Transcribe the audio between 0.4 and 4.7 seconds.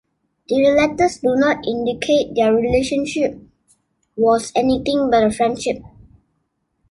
Their letters do not indicate their relationship was